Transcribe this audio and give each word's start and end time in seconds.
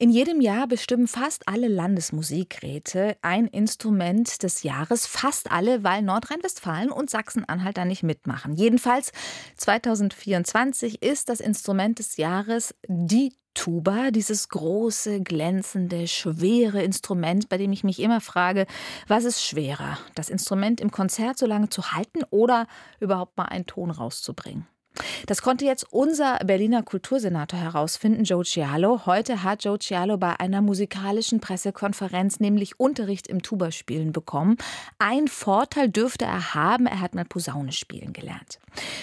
In 0.00 0.10
jedem 0.10 0.40
Jahr 0.40 0.68
bestimmen 0.68 1.08
fast 1.08 1.48
alle 1.48 1.66
Landesmusikräte 1.66 3.16
ein 3.20 3.48
Instrument 3.48 4.44
des 4.44 4.62
Jahres. 4.62 5.08
Fast 5.08 5.50
alle, 5.50 5.82
weil 5.82 6.02
Nordrhein-Westfalen 6.02 6.92
und 6.92 7.10
Sachsen-Anhalt 7.10 7.76
da 7.76 7.84
nicht 7.84 8.04
mitmachen. 8.04 8.54
Jedenfalls 8.54 9.10
2024 9.56 11.02
ist 11.02 11.28
das 11.28 11.40
Instrument 11.40 11.98
des 11.98 12.16
Jahres 12.16 12.76
die 12.86 13.32
Tuba, 13.54 14.12
dieses 14.12 14.48
große, 14.50 15.20
glänzende, 15.20 16.06
schwere 16.06 16.80
Instrument, 16.84 17.48
bei 17.48 17.58
dem 17.58 17.72
ich 17.72 17.82
mich 17.82 17.98
immer 17.98 18.20
frage, 18.20 18.66
was 19.08 19.24
ist 19.24 19.44
schwerer, 19.44 19.98
das 20.14 20.28
Instrument 20.28 20.80
im 20.80 20.92
Konzert 20.92 21.38
so 21.38 21.46
lange 21.46 21.70
zu 21.70 21.90
halten 21.90 22.22
oder 22.30 22.68
überhaupt 23.00 23.36
mal 23.36 23.46
einen 23.46 23.66
Ton 23.66 23.90
rauszubringen? 23.90 24.68
Das 25.26 25.42
konnte 25.42 25.64
jetzt 25.64 25.86
unser 25.90 26.38
Berliner 26.38 26.82
Kultursenator 26.82 27.58
herausfinden, 27.58 28.24
Joe 28.24 28.44
Cialo. 28.44 29.06
Heute 29.06 29.42
hat 29.42 29.64
Joe 29.64 29.78
Cialo 29.78 30.16
bei 30.16 30.38
einer 30.40 30.62
musikalischen 30.62 31.40
Pressekonferenz 31.40 32.40
nämlich 32.40 32.78
Unterricht 32.80 33.26
im 33.26 33.42
Tuba-Spielen 33.42 34.12
bekommen. 34.12 34.56
Ein 34.98 35.28
Vorteil 35.28 35.88
dürfte 35.88 36.24
er 36.24 36.54
haben, 36.54 36.86
er 36.86 37.00
hat 37.00 37.14
mal 37.14 37.24
Posaune 37.24 37.72
spielen 37.72 38.12
gelernt. 38.12 38.58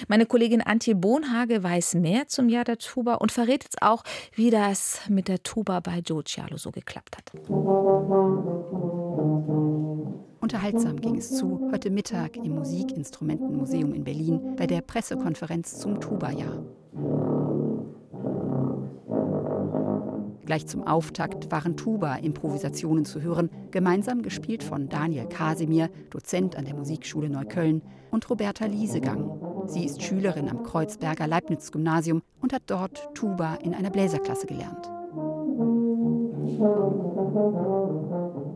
Meine 0.07 0.25
Kollegin 0.25 0.61
Antje 0.61 0.95
Bohnhage 0.95 1.63
weiß 1.63 1.95
mehr 1.95 2.27
zum 2.27 2.49
Jahr 2.49 2.63
der 2.63 2.77
Tuba 2.77 3.15
und 3.15 3.31
verrät 3.31 3.63
jetzt 3.63 3.81
auch, 3.81 4.03
wie 4.33 4.49
das 4.49 5.01
mit 5.09 5.27
der 5.27 5.43
Tuba 5.43 5.79
bei 5.79 5.99
Joe 5.99 6.23
Cialo 6.23 6.57
so 6.57 6.71
geklappt 6.71 7.17
hat. 7.17 7.31
Unterhaltsam 10.45 11.01
ging 11.01 11.15
es 11.15 11.35
zu 11.35 11.71
heute 11.71 11.89
Mittag 11.89 12.37
im 12.37 12.53
Musikinstrumentenmuseum 12.53 13.95
in 13.95 14.03
Berlin 14.03 14.55
bei 14.55 14.67
der 14.67 14.81
Pressekonferenz 14.81 15.79
zum 15.79 15.99
Tuba-Jahr. 15.99 16.63
Gleich 20.45 20.67
zum 20.67 20.85
Auftakt 20.85 21.49
waren 21.49 21.75
Tuba-Improvisationen 21.75 23.05
zu 23.05 23.23
hören, 23.23 23.49
gemeinsam 23.71 24.21
gespielt 24.21 24.61
von 24.61 24.87
Daniel 24.87 25.25
Kasimir, 25.25 25.89
Dozent 26.11 26.55
an 26.55 26.65
der 26.65 26.75
Musikschule 26.75 27.27
Neukölln, 27.27 27.81
und 28.11 28.29
Roberta 28.29 28.67
Liesegang. 28.67 29.65
Sie 29.65 29.83
ist 29.83 30.03
Schülerin 30.03 30.47
am 30.47 30.61
Kreuzberger 30.61 31.25
Leibniz-Gymnasium 31.25 32.21
und 32.39 32.53
hat 32.53 32.61
dort 32.67 33.09
Tuba 33.15 33.55
in 33.63 33.73
einer 33.73 33.89
Bläserklasse 33.89 34.45
gelernt. 34.45 34.91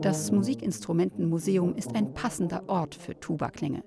Das 0.02 0.32
Musikinstrumentenmuseum 0.32 1.76
ist 1.76 1.94
ein 1.94 2.14
passender 2.14 2.64
Ort 2.68 2.96
für 2.96 3.20
Tuba-Klänge. 3.20 3.84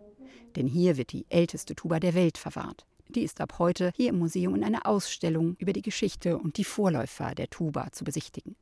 Denn 0.56 0.66
hier 0.66 0.98
wird 0.98 1.12
die 1.12 1.24
älteste 1.30 1.74
Tuba 1.74 2.00
der 2.00 2.12
Welt 2.14 2.36
verwahrt. 2.36 2.84
Die 3.08 3.22
ist 3.22 3.40
ab 3.40 3.58
heute 3.58 3.92
hier 3.96 4.10
im 4.10 4.18
Museum 4.18 4.54
in 4.54 4.62
einer 4.62 4.86
Ausstellung 4.86 5.56
über 5.58 5.72
die 5.72 5.80
Geschichte 5.80 6.36
und 6.36 6.58
die 6.58 6.64
Vorläufer 6.64 7.34
der 7.34 7.48
Tuba 7.48 7.92
zu 7.92 8.04
besichtigen. 8.04 8.56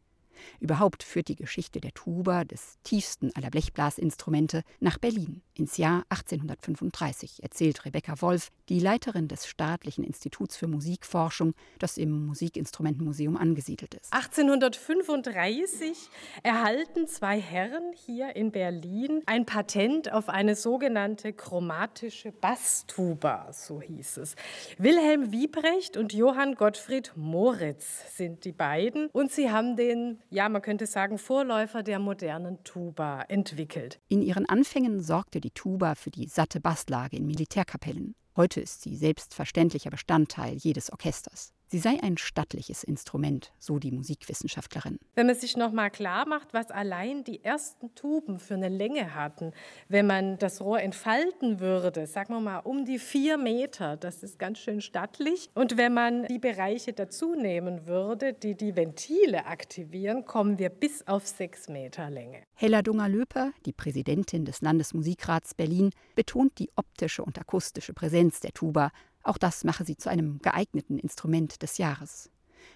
Überhaupt 0.60 1.02
führt 1.02 1.28
die 1.28 1.36
Geschichte 1.36 1.80
der 1.80 1.92
Tuba, 1.92 2.44
des 2.44 2.78
tiefsten 2.82 3.30
aller 3.34 3.50
Blechblasinstrumente, 3.50 4.62
nach 4.80 4.98
Berlin 4.98 5.42
ins 5.54 5.76
Jahr 5.76 6.04
1835, 6.08 7.42
erzählt 7.42 7.84
Rebecca 7.84 8.20
Wolf, 8.20 8.50
die 8.68 8.80
Leiterin 8.80 9.28
des 9.28 9.46
Staatlichen 9.46 10.04
Instituts 10.04 10.56
für 10.56 10.66
Musikforschung, 10.66 11.54
das 11.78 11.98
im 11.98 12.26
Musikinstrumentenmuseum 12.26 13.36
angesiedelt 13.36 13.94
ist. 13.94 14.12
1835 14.12 16.08
erhalten 16.42 17.06
zwei 17.06 17.40
Herren 17.40 17.92
hier 17.94 18.34
in 18.36 18.50
Berlin 18.50 19.22
ein 19.26 19.44
Patent 19.46 20.12
auf 20.12 20.28
eine 20.28 20.56
sogenannte 20.56 21.32
chromatische 21.32 22.32
Basstuba, 22.32 23.52
so 23.52 23.80
hieß 23.80 24.18
es. 24.18 24.34
Wilhelm 24.78 25.32
Wiebrecht 25.32 25.96
und 25.96 26.12
Johann 26.12 26.54
Gottfried 26.54 27.12
Moritz 27.16 28.16
sind 28.16 28.44
die 28.44 28.52
beiden 28.52 29.08
und 29.12 29.30
sie 29.30 29.50
haben 29.50 29.76
den 29.76 30.18
ja, 30.30 30.48
man 30.48 30.62
könnte 30.62 30.86
sagen, 30.86 31.18
Vorläufer 31.18 31.82
der 31.82 31.98
modernen 31.98 32.62
Tuba 32.64 33.22
entwickelt. 33.22 34.00
In 34.08 34.22
ihren 34.22 34.48
Anfängen 34.48 35.00
sorgte 35.00 35.40
die 35.40 35.50
Tuba 35.50 35.94
für 35.94 36.10
die 36.10 36.26
satte 36.26 36.60
Basslage 36.60 37.16
in 37.16 37.26
Militärkapellen. 37.26 38.14
Heute 38.36 38.60
ist 38.60 38.82
sie 38.82 38.96
selbstverständlicher 38.96 39.90
Bestandteil 39.90 40.54
jedes 40.54 40.90
Orchesters. 40.90 41.52
Sie 41.72 41.78
sei 41.78 41.98
ein 42.02 42.18
stattliches 42.18 42.82
Instrument, 42.82 43.52
so 43.60 43.78
die 43.78 43.92
Musikwissenschaftlerin. 43.92 44.98
Wenn 45.14 45.28
man 45.28 45.36
sich 45.36 45.56
noch 45.56 45.70
mal 45.70 45.88
klar 45.88 46.26
macht, 46.26 46.52
was 46.52 46.72
allein 46.72 47.22
die 47.22 47.44
ersten 47.44 47.94
Tuben 47.94 48.40
für 48.40 48.54
eine 48.54 48.68
Länge 48.68 49.14
hatten, 49.14 49.52
wenn 49.86 50.04
man 50.04 50.36
das 50.38 50.60
Rohr 50.60 50.80
entfalten 50.80 51.60
würde, 51.60 52.08
sagen 52.08 52.34
wir 52.34 52.40
mal 52.40 52.58
um 52.58 52.84
die 52.86 52.98
vier 52.98 53.38
Meter, 53.38 53.96
das 53.96 54.24
ist 54.24 54.40
ganz 54.40 54.58
schön 54.58 54.80
stattlich. 54.80 55.48
Und 55.54 55.76
wenn 55.76 55.94
man 55.94 56.26
die 56.26 56.40
Bereiche 56.40 56.92
dazu 56.92 57.36
nehmen 57.36 57.86
würde, 57.86 58.32
die 58.32 58.56
die 58.56 58.74
Ventile 58.74 59.46
aktivieren, 59.46 60.24
kommen 60.24 60.58
wir 60.58 60.70
bis 60.70 61.06
auf 61.06 61.24
sechs 61.28 61.68
Meter 61.68 62.10
Länge. 62.10 62.42
Hella 62.54 62.82
Dunger-Löper, 62.82 63.52
die 63.64 63.72
Präsidentin 63.72 64.44
des 64.44 64.60
Landesmusikrats 64.60 65.54
Berlin, 65.54 65.90
betont 66.16 66.58
die 66.58 66.68
optische 66.74 67.22
und 67.22 67.38
akustische 67.38 67.94
Präsenz 67.94 68.40
der 68.40 68.50
Tuba 68.52 68.90
auch 69.22 69.38
das 69.38 69.64
mache 69.64 69.84
sie 69.84 69.96
zu 69.96 70.08
einem 70.08 70.38
geeigneten 70.40 70.98
Instrument 70.98 71.62
des 71.62 71.78
Jahres. 71.78 72.30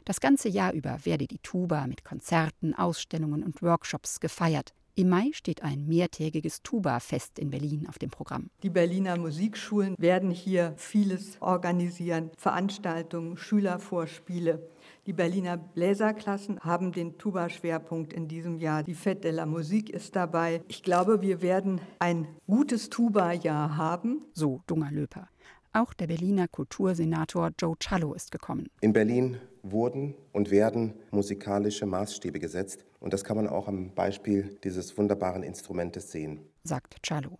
Das 0.05 0.21
ganze 0.21 0.49
Jahr 0.49 0.72
über 0.72 1.05
werde 1.05 1.27
die 1.27 1.38
Tuba 1.38 1.87
mit 1.87 2.05
Konzerten, 2.05 2.75
Ausstellungen 2.75 3.43
und 3.43 3.62
Workshops 3.62 4.21
gefeiert. 4.21 4.75
Im 4.97 5.09
Mai 5.09 5.31
steht 5.32 5.65
ein 5.65 5.87
mehrtägiges 5.87 6.62
Tuba-Fest 6.62 7.41
in 7.41 7.50
Berlin 7.50 7.88
auf 7.88 7.99
dem 7.99 8.10
Programm. 8.10 8.50
Die 8.62 8.71
Berliner 8.71 9.16
Musikschulen 9.16 9.97
werden 9.99 10.31
hier 10.31 10.75
vieles 10.77 11.43
organisieren, 11.43 12.31
Veranstaltungen, 12.38 13.37
Schülervorspiele. 13.37 14.71
Die 15.06 15.12
Berliner 15.12 15.56
Bläserklassen 15.56 16.61
haben 16.61 16.93
den 16.93 17.19
Tuba-Schwerpunkt 17.19 18.12
in 18.12 18.28
diesem 18.28 18.59
Jahr. 18.59 18.84
Die 18.84 18.94
Fête 18.94 19.22
de 19.22 19.32
la 19.32 19.47
Musique 19.47 19.91
ist 19.91 20.15
dabei. 20.15 20.62
Ich 20.69 20.84
glaube, 20.84 21.22
wir 21.22 21.43
werden 21.43 21.81
ein 21.99 22.28
gutes 22.47 22.88
Tuba-Jahr 22.88 23.76
haben. 23.76 24.22
So 24.32 24.62
Dunger 24.69 24.93
Löper. 24.93 25.28
Auch 25.76 25.92
der 25.92 26.06
Berliner 26.06 26.46
Kultursenator 26.46 27.50
Joe 27.58 27.74
Ciallo 27.80 28.14
ist 28.14 28.30
gekommen. 28.30 28.68
In 28.80 28.92
Berlin 28.92 29.38
wurden 29.64 30.14
und 30.32 30.52
werden 30.52 30.94
musikalische 31.10 31.84
Maßstäbe 31.84 32.38
gesetzt. 32.38 32.84
Und 33.00 33.12
das 33.12 33.24
kann 33.24 33.36
man 33.36 33.48
auch 33.48 33.66
am 33.66 33.92
Beispiel 33.92 34.56
dieses 34.62 34.96
wunderbaren 34.96 35.42
Instrumentes 35.42 36.12
sehen, 36.12 36.38
sagt 36.62 37.04
Ciallo. 37.04 37.38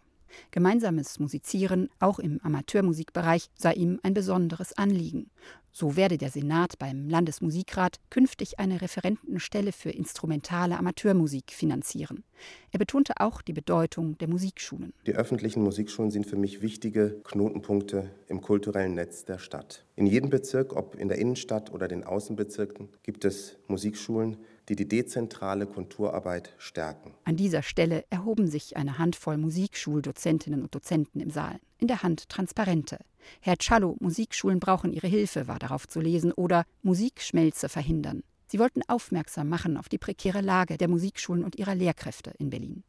Gemeinsames 0.50 1.19
Musizieren, 1.19 1.89
auch 1.99 2.19
im 2.19 2.41
Amateurmusikbereich, 2.43 3.49
sei 3.55 3.72
ihm 3.75 4.00
ein 4.03 4.15
besonderes 4.15 4.77
Anliegen. 4.77 5.31
So 5.77 5.97
werde 5.97 6.19
der 6.19 6.31
Senat 6.31 6.78
beim 6.78 7.09
Landesmusikrat 7.09 7.99
künftig 8.09 8.61
eine 8.61 8.81
Referentenstelle 8.81 9.73
für 9.73 9.91
instrumentale 9.91 10.78
Amateurmusik 10.78 11.50
finanzieren. 11.50 12.23
Er 12.71 12.78
betonte 12.78 13.15
auch 13.19 13.43
die 13.43 13.55
Bedeutung 13.55 14.17
der 14.19 14.28
Musikschulen. 14.28 14.93
Die 15.05 15.17
öffentlichen 15.17 15.65
Musikschulen 15.65 16.12
sind 16.12 16.27
für 16.27 16.37
mich 16.37 16.62
wichtige 16.62 17.21
Knotenpunkte 17.25 18.09
im 18.28 18.41
kulturellen 18.41 18.94
Netz 18.94 19.25
der 19.25 19.39
Stadt. 19.39 19.84
In 19.97 20.06
jedem 20.06 20.31
Bezirk, 20.31 20.77
ob 20.77 20.94
in 20.94 21.09
der 21.09 21.19
Innenstadt 21.19 21.73
oder 21.73 21.89
den 21.89 22.05
Außenbezirken, 22.05 22.91
gibt 23.03 23.25
es 23.25 23.56
Musikschulen, 23.67 24.37
die 24.69 24.77
die 24.77 24.89
dezentrale 24.89 25.67
Kulturarbeit 25.67 26.55
stärken. 26.59 27.15
An 27.25 27.37
dieser 27.37 27.63
Stelle 27.63 28.05
erhoben 28.11 28.47
sich 28.47 28.77
eine 28.77 28.99
Handvoll 28.99 29.37
Musikschuldozentinnen 29.37 30.63
und 30.63 30.75
Dozenten 30.75 31.21
im 31.21 31.31
Saal, 31.31 31.59
in 31.79 31.89
der 31.89 32.03
Hand 32.03 32.29
Transparente. 32.29 32.99
Herr 33.41 33.59
Ciallo, 33.59 33.97
Musikschulen 34.01 34.61
brauchen 34.61 34.93
Ihre 34.93 35.07
Hilfe, 35.07 35.49
war 35.49 35.59
darauf 35.59 35.89
zu 35.89 36.01
lesen, 36.01 36.33
oder 36.33 36.65
Musikschmelze 36.83 37.69
verhindern. 37.69 38.23
Sie 38.47 38.59
wollten 38.59 38.83
aufmerksam 38.89 39.49
machen 39.49 39.77
auf 39.77 39.89
die 39.89 39.99
prekäre 39.99 40.41
Lage 40.41 40.77
der 40.79 40.89
Musikschulen 40.89 41.45
und 41.45 41.57
ihrer 41.57 41.75
Lehrkräfte 41.75 42.33
in 42.39 42.51
Berlin. 42.51 42.85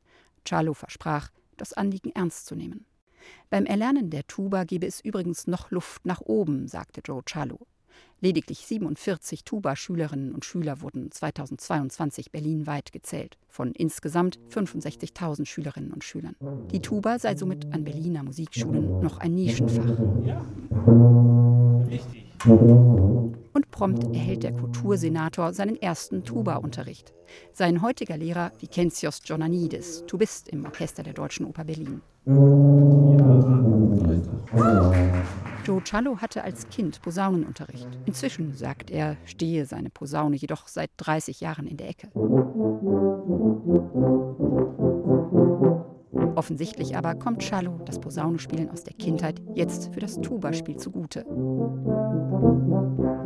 Ciallo 0.46 0.74
versprach, 0.74 1.30
das 1.58 1.74
Anliegen 1.74 2.12
ernst 2.14 2.46
zu 2.46 2.56
nehmen. 2.56 2.86
Beim 3.50 3.66
Erlernen 3.66 4.10
der 4.10 4.28
Tuba 4.28 4.64
gebe 4.64 4.86
es 4.86 5.00
übrigens 5.02 5.48
noch 5.48 5.72
Luft 5.72 6.06
nach 6.06 6.22
oben, 6.22 6.68
sagte 6.68 7.02
Joe 7.04 7.24
Ciallo. 7.28 7.66
Lediglich 8.22 8.66
47 8.66 9.44
Tuba-Schülerinnen 9.44 10.34
und 10.34 10.46
Schüler 10.46 10.82
wurden 10.82 11.12
2022 11.12 12.32
berlinweit 12.32 12.92
gezählt, 12.92 13.38
von 13.50 13.72
insgesamt 13.74 14.40
65.000 14.50 15.46
Schülerinnen 15.46 15.92
und 15.92 16.04
Schülern. 16.04 16.36
Die 16.72 16.80
Tuba 16.80 17.20
sei 17.20 17.36
somit 17.36 17.72
an 17.74 17.84
Berliner 17.84 18.24
Musikschulen 18.24 19.02
noch 19.02 19.20
ein 19.20 19.36
Nischenfach. 19.36 20.00
Ja. 20.24 20.46
Richtig. 21.90 22.26
Und 22.46 23.72
prompt 23.72 24.04
erhält 24.16 24.44
der 24.44 24.54
Kultursenator 24.54 25.54
seinen 25.54 25.82
ersten 25.82 26.24
Tuba-Unterricht. 26.24 27.14
Sein 27.54 27.82
heutiger 27.82 28.18
Lehrer 28.18 28.52
Vicencios 28.60 29.22
Giornanides, 29.24 30.04
Tubist 30.06 30.50
im 30.50 30.66
Orchester 30.66 31.04
der 31.04 31.14
Deutschen 31.14 31.46
Oper 31.46 31.64
Berlin. 31.64 32.02
Joe 35.86 36.02
Ciallo 36.02 36.18
hatte 36.18 36.44
als 36.44 36.68
Kind 36.70 37.02
Posaunenunterricht. 37.02 37.88
Inzwischen, 38.06 38.54
sagt 38.54 38.90
er, 38.90 39.18
stehe 39.26 39.66
seine 39.66 39.90
Posaune 39.92 40.36
jedoch 40.36 40.68
seit 40.68 40.90
30 40.98 41.42
Jahren 41.42 41.68
in 41.68 41.78
der 41.78 41.90
Ecke. 41.90 42.10
Offensichtlich 46.36 46.98
aber 46.98 47.16
kommt 47.16 47.44
Ciallo 47.44 47.80
das 47.86 48.00
Posaunespielen 48.00 48.72
aus 48.72 48.84
der 48.84 48.94
Kindheit 48.94 49.42
jetzt 49.54 49.94
für 49.94 50.00
das 50.00 50.20
Tuba-Spiel 50.20 50.78
zugute. 50.78 51.24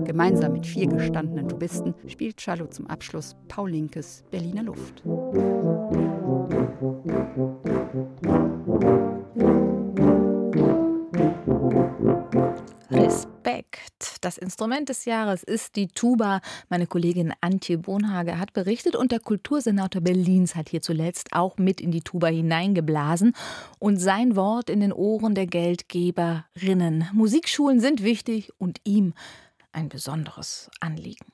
Gemeinsam 0.04 0.54
mit 0.54 0.68
vier 0.68 0.88
gestandenen 0.88 1.48
Tubisten 1.48 1.96
spielt 2.08 2.38
Cello 2.38 2.68
zum 2.68 2.88
Abschluss 2.88 3.36
Paul 3.48 3.72
Linkes 3.72 4.24
Berliner 4.32 4.64
Luft. 4.64 5.04
Respekt. 12.92 14.18
Das 14.22 14.38
Instrument 14.38 14.90
des 14.90 15.06
Jahres 15.06 15.44
ist 15.44 15.76
die 15.76 15.88
Tuba. 15.88 16.42
Meine 16.70 16.88
Kollegin 16.88 17.34
Antje 17.42 17.78
Bonhage 17.78 18.40
hat 18.40 18.54
berichtet 18.54 18.96
und 18.96 19.12
der 19.12 19.20
Kultursenator 19.20 20.02
Berlins 20.02 20.56
hat 20.56 20.70
hier 20.70 20.82
zuletzt 20.82 21.34
auch 21.34 21.58
mit 21.58 21.82
in 21.82 21.92
die 21.92 22.02
Tuba 22.02 22.28
hineingeblasen 22.28 23.36
und 23.78 23.98
sein 23.98 24.36
Wort 24.36 24.70
in 24.70 24.80
den 24.80 24.94
Ohren 24.94 25.36
der 25.36 25.46
Geldgeberinnen. 25.46 27.10
Musikschulen 27.14 27.80
sind 27.80 28.04
wichtig 28.04 28.52
und 28.58 28.82
ihm 28.84 29.14
ein 29.72 29.90
besonderes 29.90 30.70
Anliegen. 30.80 31.28